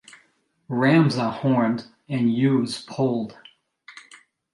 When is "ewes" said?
2.33-2.81